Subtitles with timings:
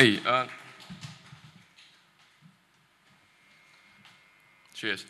[0.00, 0.48] 哎，呃
[4.74, 5.02] ，Cheers。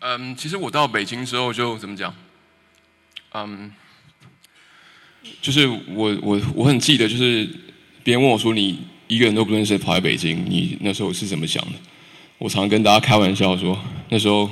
[0.00, 2.12] 嗯，其实我到北京之后就怎么讲？
[3.34, 3.72] 嗯，
[5.40, 7.48] 就是我我我很记得，就是
[8.02, 11.78] 别人问我说你一个人都不认识跑来北京，你那时候是怎么想的？
[12.38, 14.50] 我常跟大家开玩笑说，那时候。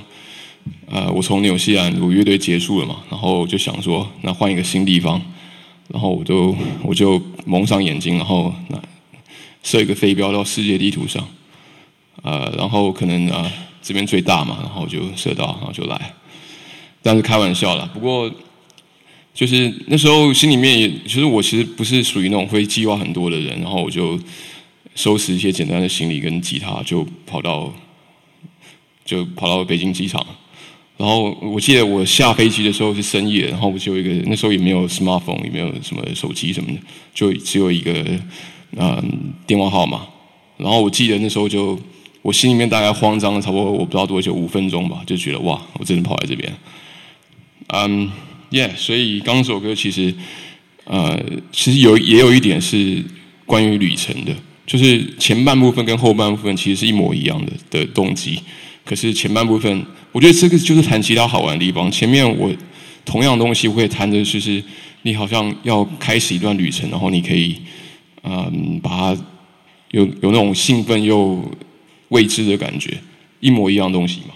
[0.87, 5.21] 呃，我从纽西兰，我乐队结束了嘛，然后就想说，那换一个新地方，
[5.89, 8.79] 然后我就我就蒙上眼睛，然后那
[9.63, 11.27] 设一个飞镖到世界地图上，
[12.23, 13.51] 呃，然后可能啊
[13.81, 16.15] 这边最大嘛，然后就射到，然后就来，
[17.03, 17.91] 但是开玩笑了。
[17.95, 18.31] 不过
[19.33, 24.21] 就是那时候心里面也，其实我其实不是属于那种会计划很多的人，然后我就
[24.95, 27.73] 收拾一些简单的行李跟吉他，就跑到
[29.07, 30.25] 就跑到北京机场。
[31.03, 36.79] 然后我记得我下飞机的时候是深夜，然后我就有一个那时候也没有 smartphone，也没有什么手机什么的，
[37.13, 37.93] 就只有一个
[38.77, 39.03] 呃
[39.45, 40.03] 电话号码。
[40.59, 41.77] 然后我记得那时候就
[42.23, 46.55] 我心里面大概慌张了差不多我不知道多久五分钟吧，就觉得哇，我真的跑来这边。
[47.67, 48.09] 嗯
[48.53, 50.15] ，yeah，所以刚刚这首歌其实
[50.85, 51.21] 呃
[51.51, 53.03] 其实有也有一点是
[53.45, 54.33] 关于旅程的，
[54.69, 58.39] 就是前半部分跟后半部分其实是一模一样的的动机，
[58.85, 59.85] 可是前半部分。
[60.13, 61.91] 我觉得这个就是弹吉他好玩的地方。
[61.91, 62.53] 前面我
[63.03, 64.63] 同样东西会弹的就是
[65.01, 67.57] 你好像要开始一段旅程，然后你可以
[68.23, 69.23] 嗯把它
[69.93, 71.43] 有有那种兴奋又
[72.09, 72.95] 未知的感觉，
[73.41, 74.35] 一模一样东西嘛。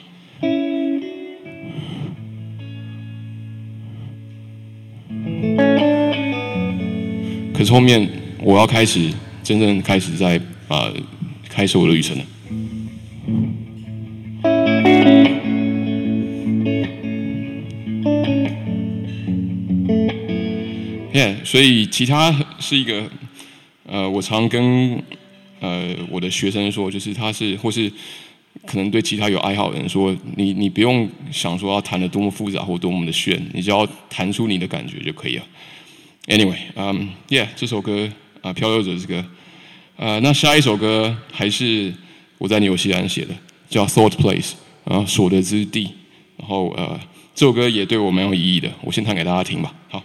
[7.53, 8.09] 可是后面
[8.43, 9.13] 我要开始
[9.43, 10.91] 真正开始在啊
[11.51, 12.25] 开始我的旅程了。
[21.45, 23.09] 所以其他是一个，
[23.87, 25.03] 呃，我常跟
[25.61, 27.91] 呃我的学生说，就是他是或是
[28.67, 35.45] 可能对其他有爱好的人说，你你不用想说要弹的多么复杂或多么的炫，你只要弹出你的感觉就可以了。
[36.27, 38.11] Anyway，嗯，Yeah，这首歌
[38.43, 39.25] 啊，《漂流者》这个，
[39.97, 41.95] 呃，那下一首歌还是
[42.39, 43.35] 我在纽西兰写的，
[43.71, 44.51] 叫《Thought Place》，
[44.85, 45.91] 然后所得之地。
[46.37, 47.01] 然后呃，
[47.35, 49.73] 这首歌也对我蛮有意义的，我先弹给大家听吧。
[49.89, 50.03] 好。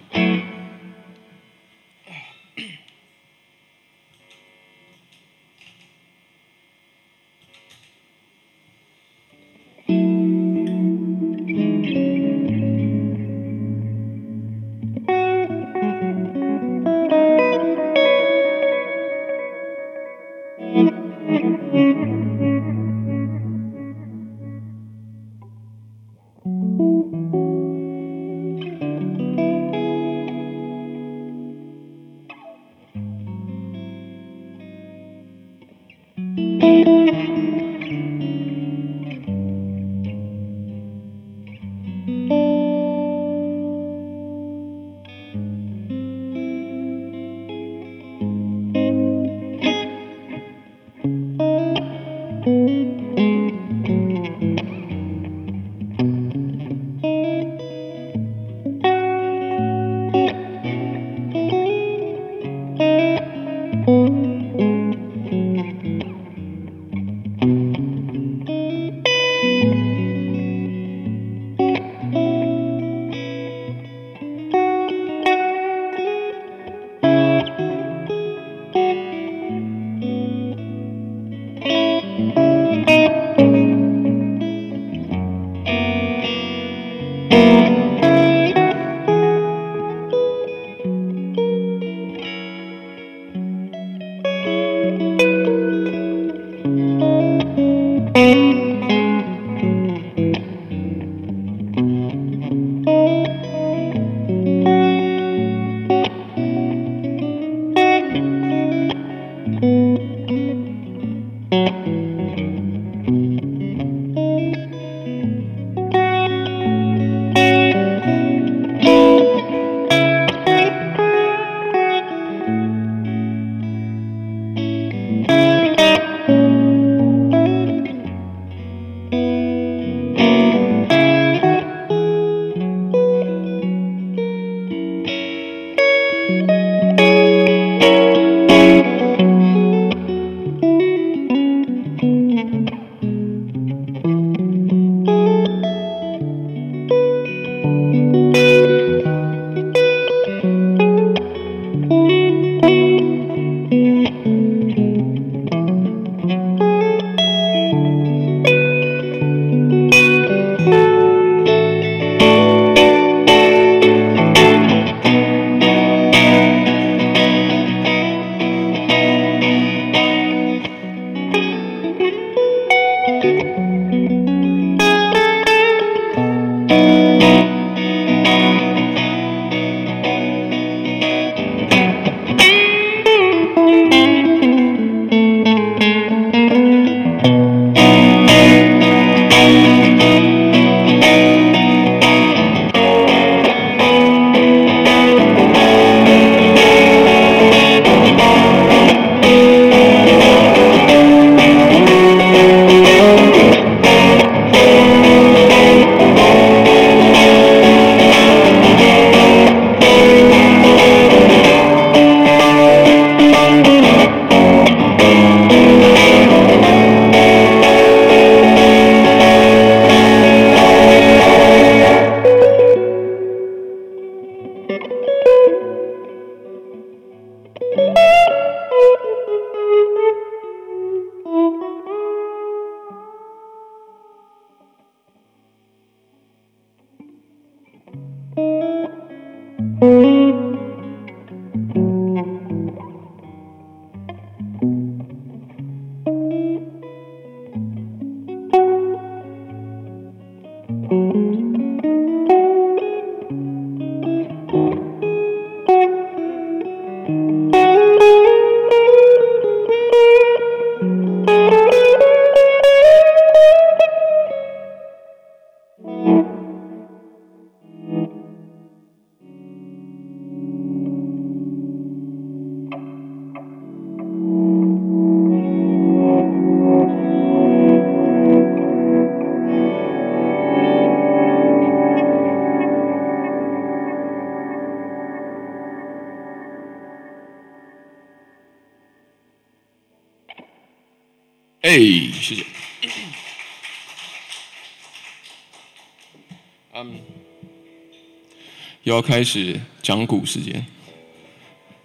[298.92, 300.66] 要开始讲古时间。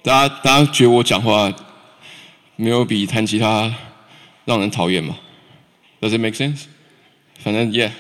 [0.03, 1.53] 大家，大家觉得我讲话
[2.57, 3.75] 没有比弹吉他
[4.45, 5.19] 让人讨厌吗
[6.01, 6.65] ？Does it make sense？
[7.39, 7.91] 反正，Yeah。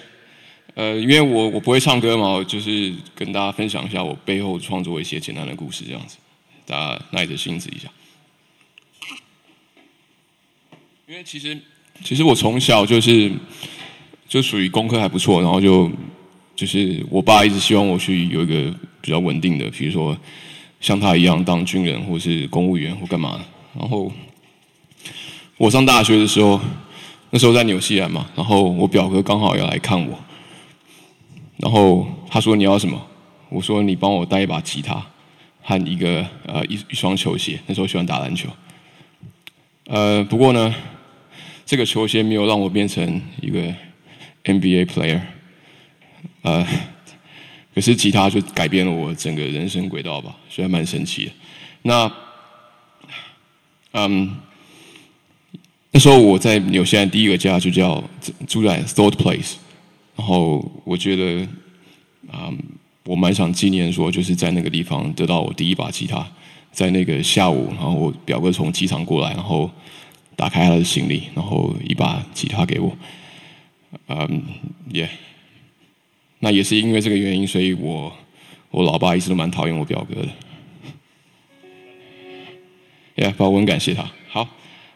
[0.74, 6.18] 呃，因为我我不会唱歌嘛，我就是跟大家分享一下我背后创作一些简单的故事，这样子，
[6.66, 7.88] 大家耐着性子一下。
[11.08, 11.58] 因为其实，
[12.04, 13.32] 其实我从小就是
[14.28, 15.90] 就属于功课还不错，然后就
[16.56, 20.16] 就是我爸一直希望我去有一个比较稳定的，比如说
[20.80, 23.38] 像他一样当军人或是公务员或干嘛。
[23.78, 24.10] 然后
[25.58, 26.58] 我上大学的时候，
[27.28, 30.18] 那时候在纽西兰嘛，然后我表哥刚好要来看我。
[31.58, 33.06] 然后他说你要什么？
[33.50, 35.06] 我说你帮我带一把吉他
[35.60, 37.60] 和一个呃一一双球鞋。
[37.66, 38.48] 那时候喜欢打篮球。
[39.88, 40.74] 呃，不过呢，
[41.66, 43.60] 这个球鞋没有让我变成一个
[44.44, 45.20] NBA player。
[46.42, 46.66] 呃，
[47.74, 51.32] 可是吉他就改变了我整个人生轨道吧，所以蛮神奇的。
[51.82, 52.12] 那，
[53.92, 54.36] 嗯，
[55.90, 58.02] 那时候我在纽西兰第一个家就叫
[58.46, 59.54] 住在 Thought Place。
[60.16, 61.46] 然后我觉得，
[62.32, 62.50] 啊，
[63.04, 66.26] 我蛮想纪念说，就是在那个地方得到我第一把吉他，
[66.72, 69.70] 在那个下午，然后我表哥从机场过来，然后
[70.34, 72.96] 打开他的行李，然后一把吉他给我，
[74.08, 74.42] 嗯，
[74.92, 75.06] 耶，
[76.38, 78.12] 那也是因为这个原因，所以我
[78.70, 80.28] 我老爸一直都蛮讨厌我表哥的，
[83.24, 84.08] 耶，把我很感谢他。
[84.28, 84.48] 好，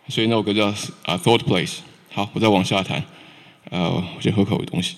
[0.08, 1.78] 所以那首歌叫啊 Thought Place。
[2.12, 3.04] 好，我再往下弹，
[3.70, 4.96] 呃，我先喝口东西。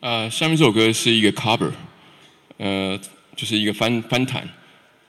[0.00, 1.72] 呃，下面这首歌是一个 cover，
[2.60, 3.00] 呃，
[3.34, 4.46] 就是一个翻翻弹，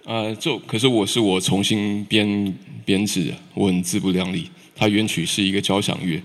[0.05, 4.49] 呃，就可是我是我重新编编制的，我很自不量力。
[4.73, 6.19] 它原曲是一个交响乐，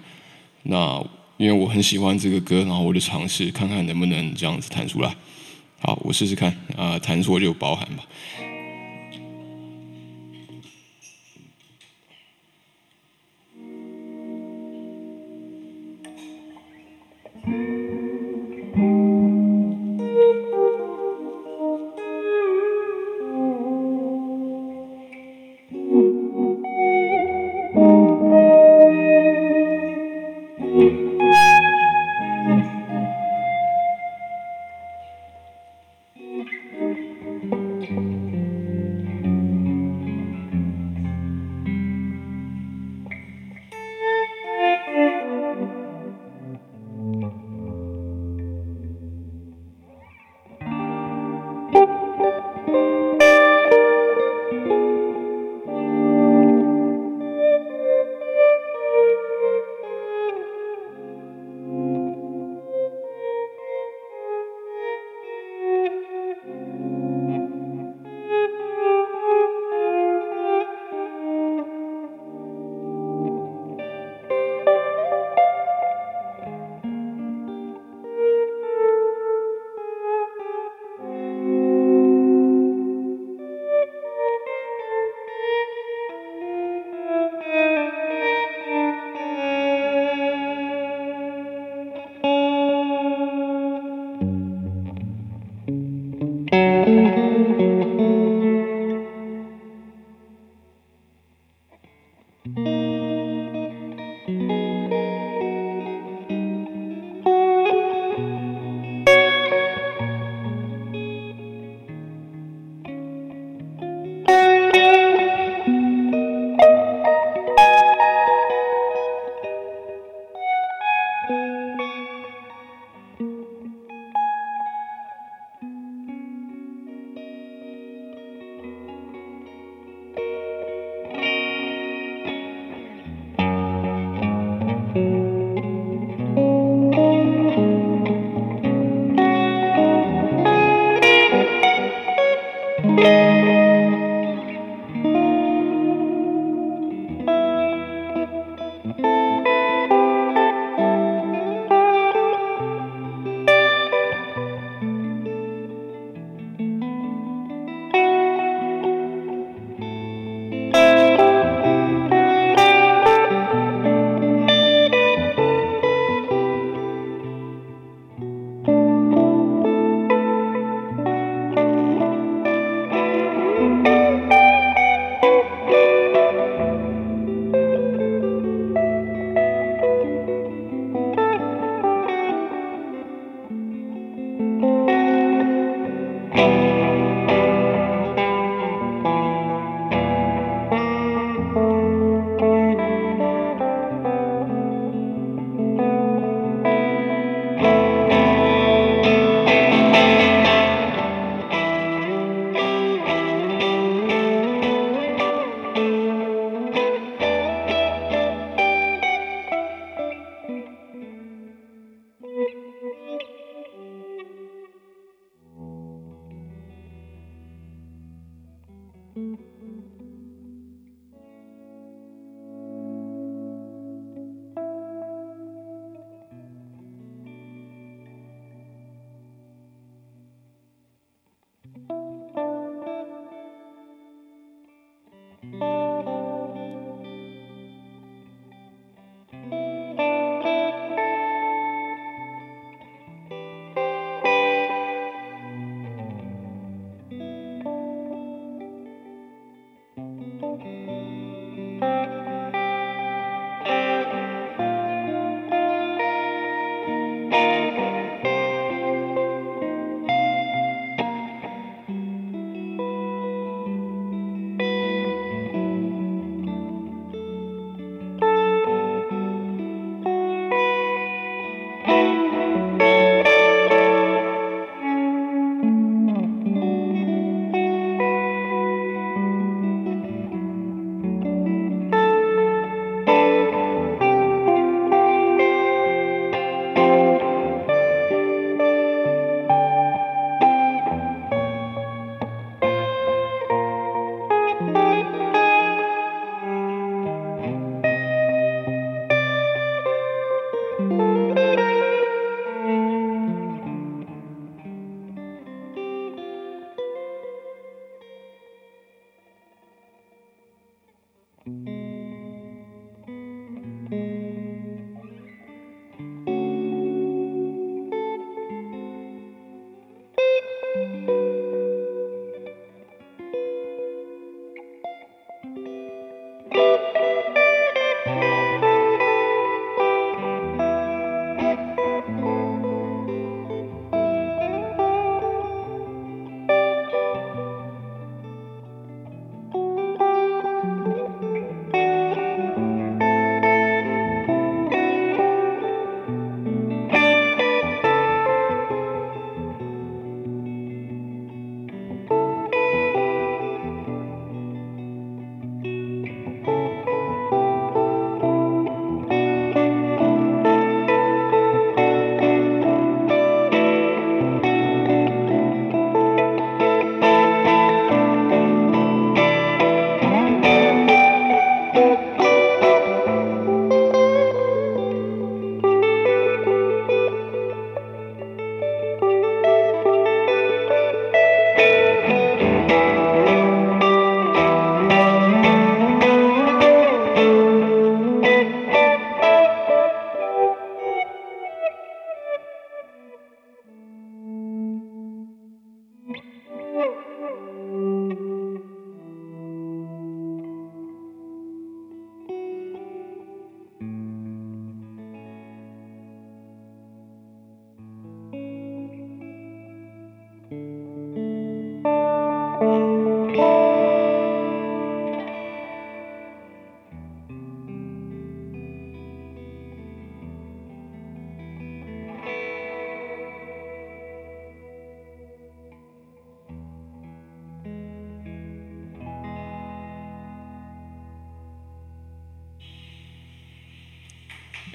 [0.63, 1.05] 那
[1.37, 5.13] 因为我很喜欢这个歌，然后我就尝试看看能不能这样子弹出来。
[5.81, 8.07] 好，我试试看，啊，弹错就包含吧。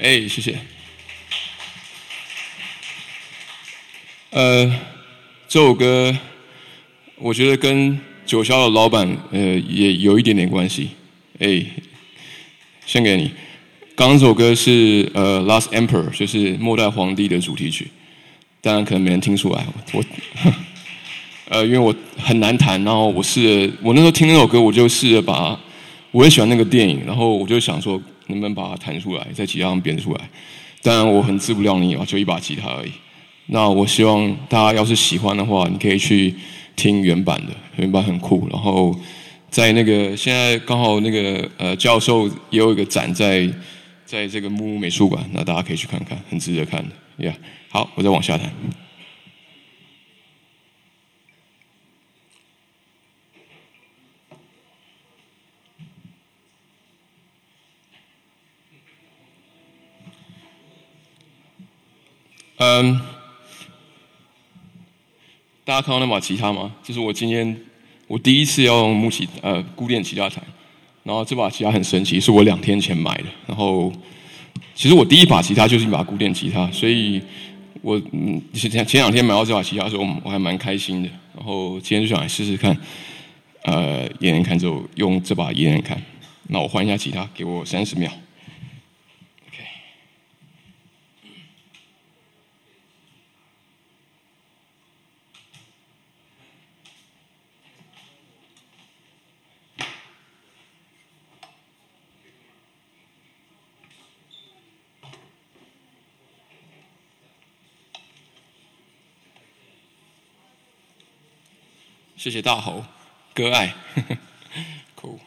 [0.03, 0.57] 哎，谢谢。
[4.31, 4.65] 呃，
[5.47, 6.17] 这首歌
[7.17, 10.89] 我觉得跟九霄的老板呃也有一点点关系。
[11.37, 11.63] 哎，
[12.87, 13.31] 献给你。
[13.95, 17.87] 刚刚这首歌是呃《Last Emperor》，就是末代皇帝的主题曲。
[18.59, 20.03] 当然可能没人听出来，我
[21.49, 25.55] 呃因为我很难弹，然后我试着，我那时候听那首歌，我就试着把，
[26.09, 28.01] 我也喜欢那个电影，然后我就想说。
[28.27, 30.29] 能不能把它弹出来，在吉他上编出来？
[30.81, 32.91] 当然我很治不了你啊，就一把吉他而已。
[33.47, 36.33] 那我希望大家要是喜欢的话，你可以去
[36.75, 38.47] 听原版的，原版很酷。
[38.51, 38.97] 然后
[39.49, 43.47] 在那个现在刚好那个呃教授也有一个展在
[44.05, 46.89] 在这个木屋美术馆，那大家可以去看看，很值得看的。
[47.19, 47.33] Yeah，
[47.69, 48.51] 好，我再往下弹。
[62.63, 63.01] 嗯，
[65.65, 66.71] 大家看到那把吉他吗？
[66.83, 67.59] 这是我今天
[68.05, 70.43] 我第一次要用木吉呃古典吉他弹，
[71.01, 73.23] 然后这把吉他很神奇，是我两天前买的。
[73.47, 73.91] 然后
[74.75, 77.19] 其实我第一把吉他就是一把古典吉他，所以
[77.81, 81.09] 我嗯前前两天买到这把吉他的时候，我还蛮开心的。
[81.35, 82.77] 然后今天就想来试试看，
[83.63, 85.99] 呃演演看之后用这把演演看。
[86.49, 88.11] 那我换一下吉他，给我三十秒。
[112.21, 112.85] 谢谢大猴，
[113.33, 113.73] 割爱，
[114.93, 115.19] 酷。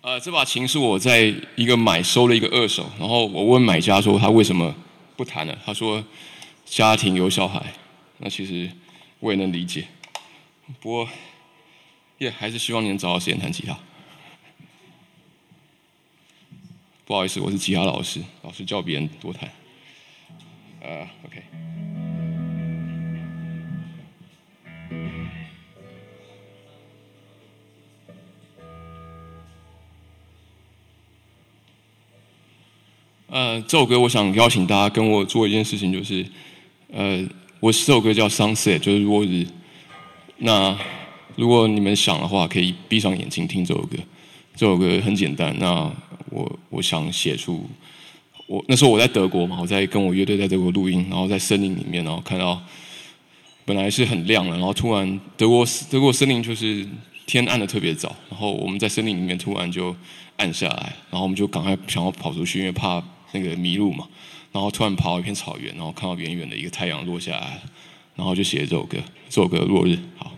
[0.00, 4.74] 呃，这把琴是我在一个买收了一个二手，然后我问买家说他为什么
[5.16, 6.04] 不弹了，他说
[6.66, 7.74] 家庭有小孩，
[8.16, 8.68] 那其实
[9.20, 9.86] 我也能理解，
[10.80, 11.08] 不过
[12.18, 13.78] 也还是希望你能找到时间弹吉他。
[17.04, 19.48] 不好意思，我是吉他老师，老师叫别人多弹。
[20.80, 21.40] 呃，OK。
[33.30, 36.24] 呃，这首歌我想邀请大家跟我做一件事情，就是，
[36.90, 37.22] 呃，
[37.60, 39.46] 我这首歌叫《Sunset》，就是落日。
[40.38, 40.74] 那
[41.36, 43.98] 如果你们想的话，可以闭上眼睛听这首歌。
[44.56, 45.54] 这首歌很简单。
[45.58, 45.92] 那
[46.30, 47.68] 我我想写出，
[48.46, 52.58] 我那时候我在德国嘛，我在跟我乐队在德国录音，然后在森林里面，然后看到
[53.66, 56.88] 本来是很亮的，然后突然德国德国森林就是
[57.26, 59.94] 天暗的特别早，然后我们在森林里面突然就
[60.38, 64.08] 暗下来，然后我们就赶快想要跑出去，因为怕那个迷路嘛。
[64.50, 67.60] 然后突然跑到一片草原，然后看到远远的一个太阳落下来，
[68.16, 69.90] 然后就写了这首歌，这首歌《落日》。
[70.16, 70.32] 好。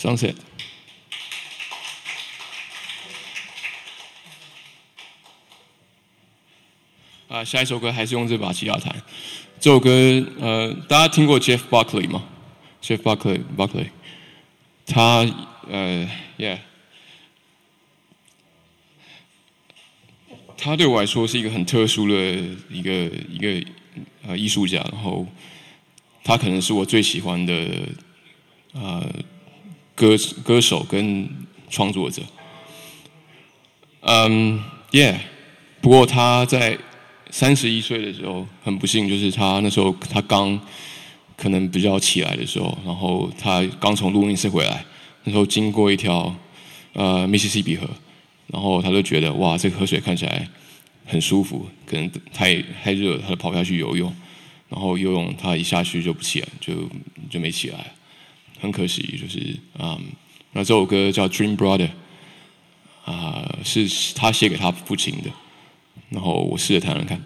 [0.00, 0.34] Sunset。
[7.28, 8.96] 啊，下一首歌还是用这把吉他弹。
[9.60, 9.90] 这首歌，
[10.40, 12.24] 呃，大家听过 Jeff Buckley 吗
[12.82, 13.90] ？Jeff Buckley，Buckley，
[14.86, 15.18] 他，
[15.68, 16.60] 呃，Yeah，
[20.56, 22.14] 他对我来说是一个很特殊的
[22.70, 22.90] 一个
[23.28, 23.70] 一个
[24.26, 25.26] 呃艺术家，然后
[26.24, 27.54] 他可能是我最喜欢的
[28.72, 29.06] 呃
[30.00, 31.28] 歌歌手跟
[31.68, 32.22] 创作者。
[34.00, 35.18] 嗯，Yeah，
[35.82, 36.78] 不过他在
[37.30, 40.58] 三十一岁的时候，很不幸，就是他那时候他刚
[41.36, 44.82] 可能比较起来的时候，然后他刚从录音室回来，
[45.24, 46.34] 那时候经过一条
[46.94, 47.86] 呃密西西比河。
[48.46, 50.48] 然后他就觉得哇，这个河水看起来
[51.04, 54.12] 很舒服，可能太太热，他就跑下去游泳。
[54.70, 56.88] 然后游泳他一下去就不起来，就
[57.28, 57.92] 就没起来，
[58.60, 59.18] 很可惜。
[59.20, 59.98] 就是啊，
[60.52, 61.88] 那这首歌叫《Dream Brother》，
[63.10, 65.30] 啊，是他写给他父亲的。
[66.10, 67.22] 然后我试着弹弹看。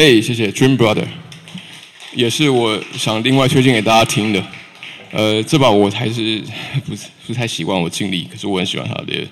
[0.00, 1.06] 哎，谢谢 Dream Brother，
[2.14, 4.42] 也是我想另外推荐给大家听的。
[5.12, 6.42] 呃，这把我还是
[6.86, 6.94] 不
[7.26, 9.28] 不太习惯，我尽力，可是我很喜欢他的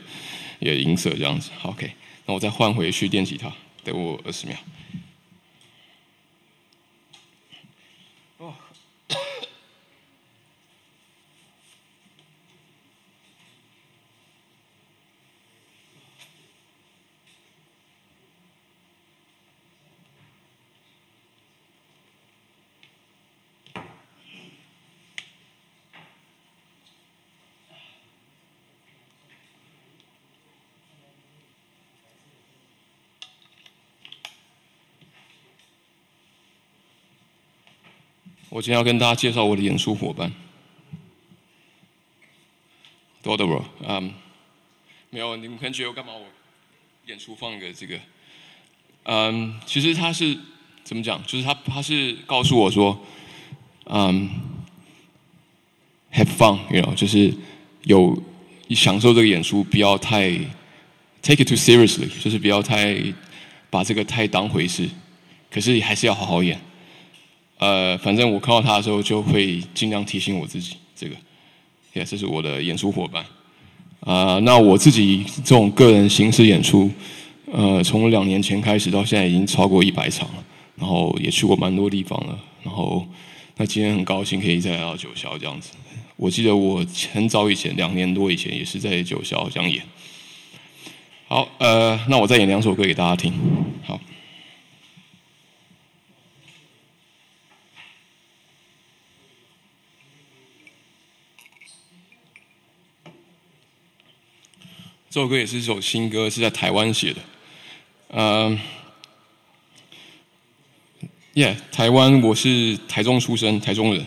[0.58, 1.48] 也音色这样子。
[1.62, 1.90] OK，
[2.26, 3.50] 那我再换回去电吉他，
[3.82, 4.54] 等我二十秒。
[38.50, 40.32] 我今天要跟大家介绍我的演出伙伴
[43.22, 44.14] d o d o r 嗯，
[45.10, 46.14] 没有，你们可能觉得我干嘛？
[46.14, 46.24] 我
[47.06, 47.98] 演出放一个这个，
[49.04, 50.38] 嗯，其实他是
[50.82, 51.22] 怎么讲？
[51.26, 52.98] 就是他他是告诉我说，
[53.84, 54.30] 嗯
[56.12, 57.34] ，have fun，you know，就是
[57.82, 58.16] 有
[58.70, 60.30] 享受这个演出，不要太
[61.20, 62.96] take it too seriously，就是不要太
[63.68, 64.88] 把这个太当回事，
[65.50, 66.58] 可是还是要好好演。
[67.58, 71.16] 呃，反正我看到他的时候，就会尽量提醒我自己，这个，
[71.92, 73.24] 也这是我的演出伙伴。
[74.00, 76.88] 啊，那我自己这种个人形式演出，
[77.52, 80.44] 呃，从两年前开始到现在已经超过一百场了，
[80.76, 83.04] 然后也去过蛮多地方了，然后
[83.56, 85.72] 那今天很高兴可以再来到九霄这样子。
[86.14, 89.82] 我记得我很早以前，两年多以前也是在九霄这样演。
[91.26, 93.32] 好，呃，那我再演两首歌给大家听。
[93.84, 94.00] 好。
[105.18, 107.20] 这首歌也是一首新歌，是在台湾写的。
[108.10, 108.56] 嗯，
[111.34, 114.06] 耶，台湾，我是台中出生，台中人。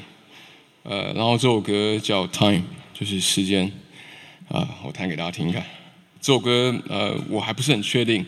[0.83, 2.59] 呃，然后这首歌叫《Time》，
[2.93, 3.69] 就是时间。
[4.47, 5.61] 啊，我弹给大家听一看。
[6.21, 8.25] 这首歌，呃，我还不是很确定，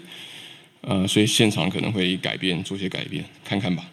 [0.82, 3.86] 呃，所以现场可能会改变，做些改变，看看吧。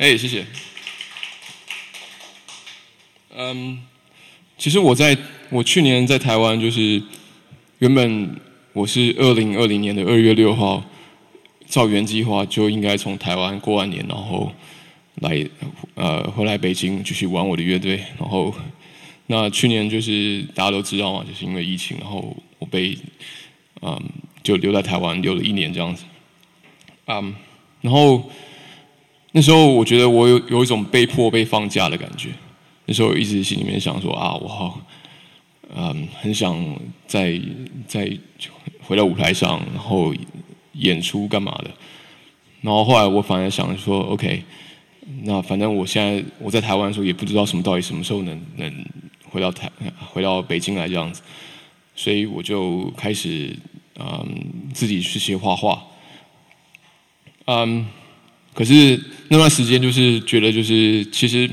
[0.00, 0.46] 哎，谢谢。
[3.36, 3.82] 嗯，
[4.56, 5.14] 其实我在
[5.50, 7.02] 我去年在台湾，就是
[7.80, 8.34] 原本
[8.72, 10.82] 我是二零二零年的二月六号，
[11.66, 14.50] 照原计划就应该从台湾过完年，然后
[15.16, 15.46] 来
[15.96, 18.02] 呃回来北京继续玩我的乐队。
[18.18, 18.54] 然后
[19.26, 22.96] 那去年就是大家都知道嘛，就是因为疫情，然后我被
[23.82, 24.02] 嗯
[24.42, 26.04] 就留在台湾留了一年这样子。
[27.04, 27.34] 嗯，
[27.82, 28.30] 然后
[29.32, 32.30] 那时候我觉得我有有一种被迫被放假的感觉。
[32.86, 34.80] 那时候一直心里面想说啊，我好，
[35.76, 36.76] 嗯，很想
[37.06, 37.40] 再
[37.86, 38.10] 再
[38.82, 40.12] 回到舞台上，然后
[40.72, 41.70] 演出干嘛的。
[42.62, 44.42] 然后后来我反而想说，OK，
[45.22, 48.84] 那反正我现在我在台湾的时候也不知道什么到底什么时候能能
[49.30, 49.70] 回到台
[50.12, 51.22] 回到北京来这样子，
[51.94, 53.56] 所以我就开始
[54.00, 54.26] 嗯
[54.74, 55.80] 自己去学画画。
[57.46, 57.86] 嗯，
[58.52, 59.00] 可是
[59.32, 61.48] 那段时间就是觉得就是其实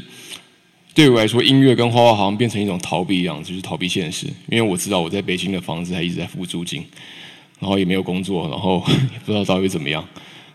[0.96, 4.26] 对我来说，音乐跟画画好像变成一种逃避一样，就是逃避现实。
[4.50, 6.84] 因为我知道我在北京的房子还一直在付租金，
[7.60, 10.04] 然后也没有工作，然后也不知道到底怎么样。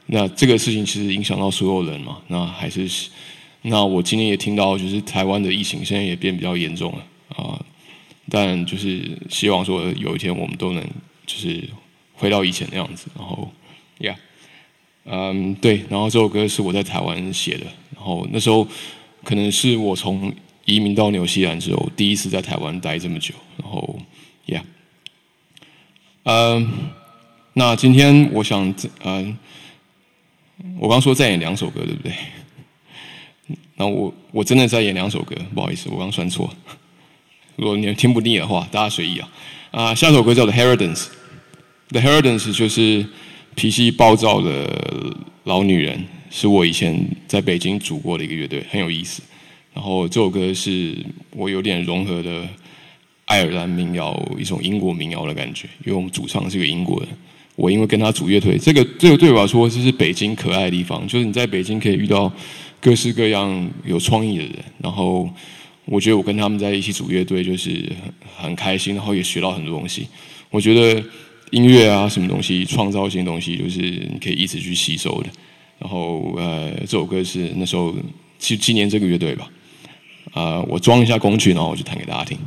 [0.07, 2.19] 那这个事情其实影响到所有人嘛。
[2.27, 2.91] 那还是
[3.63, 7.07] 那我今天也听到，就是台湾的疫情现在也变比较严重了
[7.37, 7.65] 啊。
[8.29, 10.83] 但就是希望说有一天我们都能
[11.25, 11.63] 就是
[12.15, 13.49] 回到以前那样子，然后
[14.01, 14.17] ，Yeah。
[15.05, 18.65] 嗯，对，然后这首歌是我在台湾写的，然后那时候
[19.25, 20.33] 可能是我从
[20.65, 23.99] 移民到纽西兰之后第一次在台湾待这么久，然后
[24.47, 24.63] ，Yeah，
[26.23, 26.71] 嗯，
[27.55, 28.73] 那今天我想，
[29.03, 29.37] 嗯，
[30.79, 32.13] 我刚说再演两首歌，对不对？
[33.75, 36.49] 那我我真的在演两首歌，不好意思，我刚算错。
[37.57, 39.29] 如果你听不腻的话，大家随意啊。
[39.73, 40.77] 啊，下首歌叫《The Heritance》，
[41.89, 43.05] 《The Heritance》就是。
[43.55, 46.99] 脾气暴躁的老女人是我以前
[47.29, 49.23] 在北京组过的一个乐队，很有意思。
[49.75, 50.97] 然后这首歌是
[51.31, 52.47] 我有点融合的
[53.27, 55.69] 爱尔兰民谣，一种英国民谣的感觉。
[55.85, 57.09] 因为我们主唱是个英国人，
[57.57, 62.33] 我因为跟他组乐队，这个这个对我来说就是北京可爱的地方，就是你在北京可以遇到
[62.81, 64.55] 各式各样有创意的人。
[64.79, 65.29] 然后
[65.85, 67.91] 我觉得我跟他们在一起组乐队就是
[68.37, 70.07] 很开心，然后也学到很多东西。
[70.51, 71.03] 我觉得。
[71.53, 75.29] 音乐啊，什么东西，创造性东西，就是你可以一直去吸收的。
[75.79, 77.95] 然后，呃，这首歌是那时候
[78.39, 79.49] 纪纪念这个乐队吧。
[80.33, 82.39] 啊，我装一下工具，然后我就弹给大家听。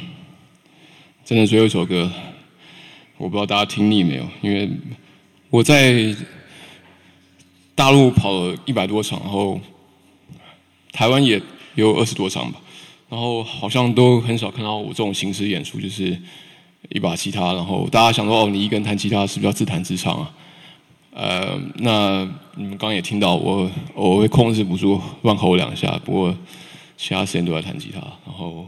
[1.24, 2.12] 真的最后一首歌，
[3.16, 4.70] 我不知道大家听腻没有，因为
[5.48, 6.14] 我在
[7.74, 9.60] 大陆跑了一百多场，然后
[10.92, 11.42] 台湾也
[11.74, 12.60] 有二十多场吧，
[13.08, 16.16] 然后好像都很少看到我这种形式演出，就是
[16.90, 20.32] 一把吉他，然后大家想说哦，你一个人弹吉他是不是要自弹自唱啊？
[21.12, 26.38] 呃，那你们刚也听到我，我会控制不住乱吼两下，不过
[26.96, 27.98] 其他时间都在弹吉他。
[28.24, 28.66] 然后，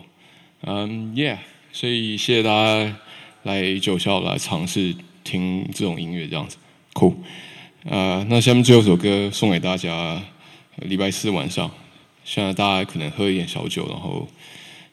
[0.63, 1.39] 嗯，Yeah，
[1.73, 2.97] 所以谢谢大家
[3.45, 6.57] 来九校来尝试听这种音乐，这样子
[6.95, 7.15] ，Cool。
[7.85, 10.21] 呃，那下面最后一首歌送给大家，
[10.79, 11.71] 礼拜四晚上，
[12.25, 14.27] 现在大家可能喝一点小酒，然后，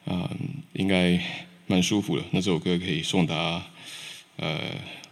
[0.06, 0.30] 嗯，
[0.74, 1.20] 应该
[1.66, 2.24] 蛮舒服的。
[2.30, 3.64] 那这首歌可以送大家，
[4.38, 4.60] 呃，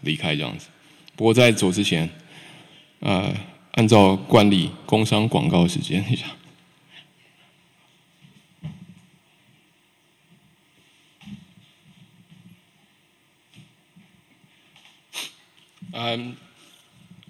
[0.02, 0.68] 离开这样子。
[1.16, 2.08] 不过在走之前。
[3.00, 3.34] 呃，
[3.74, 6.26] 按照惯例，工商广告时间一下。
[16.00, 16.36] 嗯，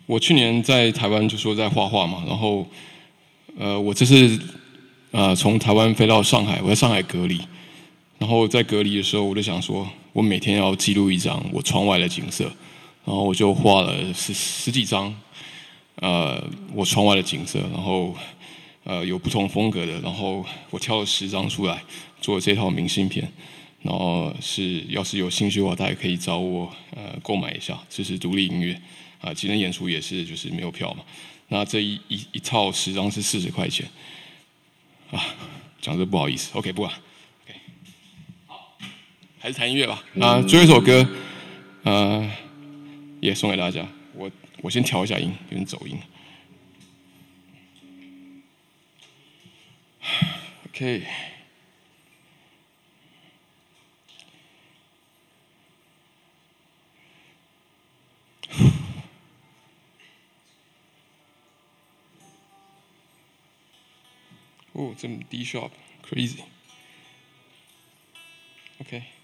[0.05, 2.67] 我去年在台湾就说在画画嘛，然后，
[3.57, 4.37] 呃，我这次
[5.11, 7.39] 呃从台湾飞到上海，我在上海隔离，
[8.17, 12.43] 然后在隔离的时候，我就想说，我每天要记录一张我窗外的景色，
[13.05, 15.15] 然后我就画了十十几张，
[15.99, 16.43] 呃，
[16.73, 18.15] 我窗外的景色，然后
[18.83, 21.83] 呃有不同风格的，然后我挑了十张出来
[22.21, 23.27] 做这套明信片，
[23.81, 28.79] 然后是要是有兴趣的话，大家可以找我呃购买一下，这是独立音乐
[29.21, 31.03] 啊，今天演出也是就是没有票嘛，
[31.47, 33.87] 那这一一一套十张是四十块钱，
[35.09, 35.19] 啊，
[35.81, 37.59] 讲这不好意思，OK 不管，OK，
[38.45, 38.77] 好。
[39.39, 40.03] 还是弹音乐吧。
[40.21, 41.07] 啊，最后一首歌，
[41.83, 42.29] 呃，
[43.19, 43.87] 也送给大家。
[44.61, 45.99] 我先调一下音，有点走音。
[50.67, 51.05] OK。
[64.73, 66.41] 哦，这么低 sharp，crazy。
[68.79, 69.16] OK。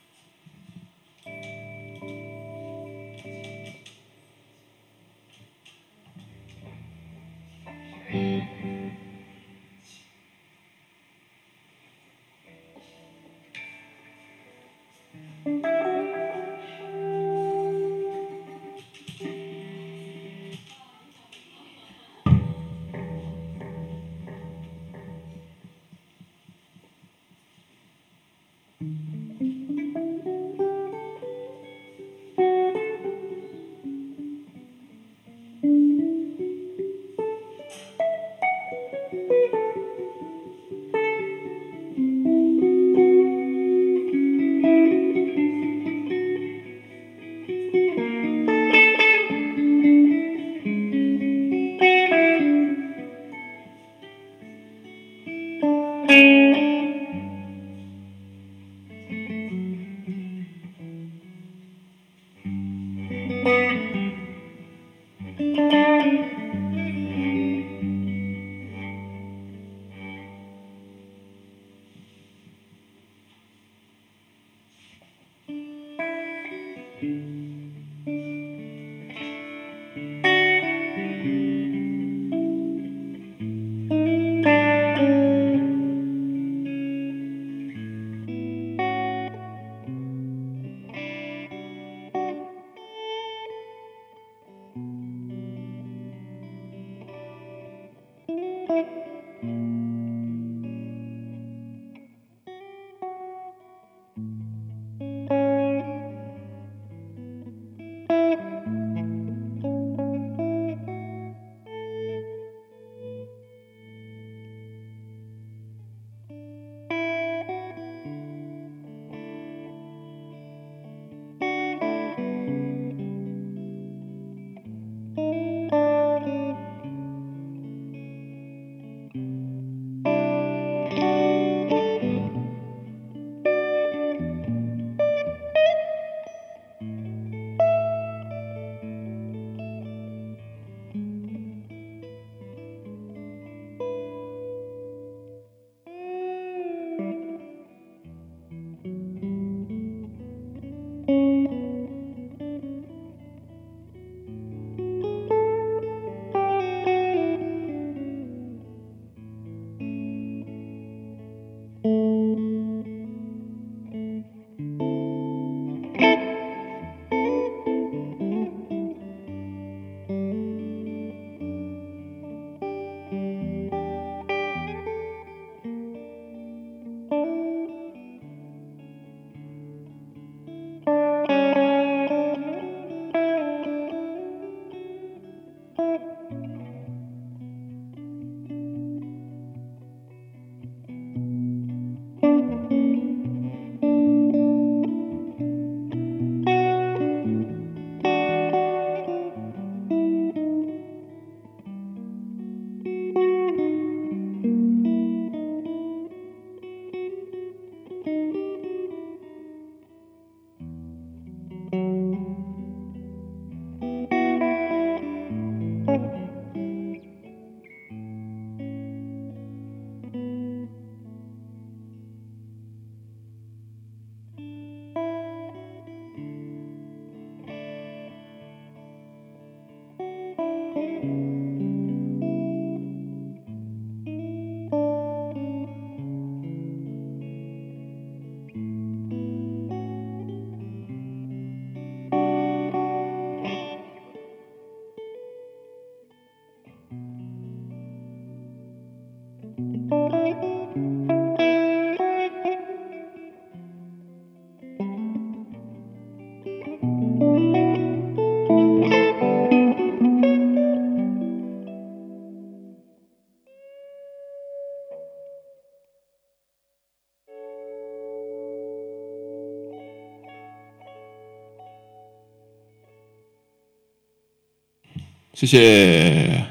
[275.43, 276.41] 谢谢，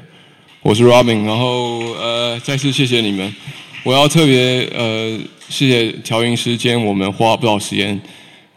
[0.61, 3.33] 我是 Robin，然后呃，再次谢谢你们。
[3.81, 5.19] 我要特别呃，
[5.49, 7.99] 谢谢调音师，今天我们花了不少时间，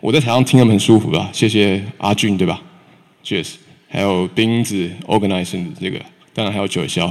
[0.03, 1.31] 我在台上听他们很舒服吧。
[1.33, 2.63] 谢谢阿俊，对吧
[3.25, 3.55] ？Cheers，
[3.89, 5.99] 还有钉子 Organizing 这个，
[6.35, 7.11] 当然还有九霄。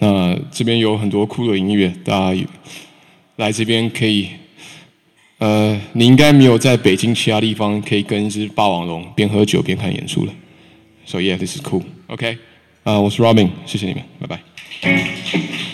[0.00, 2.46] 那这边有很多酷的音乐，大家
[3.36, 4.28] 来这边可以，
[5.38, 10.32] 呃，你应该没有在北京其他地方可以跟一只霸王龙边喝酒边看演出了。
[11.06, 11.82] So yeah, this is cool.
[12.08, 12.36] OK，
[12.88, 15.67] 啊，我是 Robin，谢谢你们，拜拜。